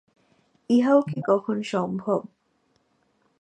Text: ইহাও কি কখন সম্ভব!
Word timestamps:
ইহাও 0.69 0.99
কি 1.01 1.19
কখন 1.21 1.57
সম্ভব! 1.63 2.19